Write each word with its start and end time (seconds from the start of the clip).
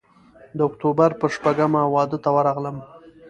د 0.57 0.59
اکتوبر 0.69 1.09
پر 1.19 1.29
شپږمه 1.35 1.81
واده 1.93 2.17
ته 2.23 2.29
ورغلم. 2.35 2.77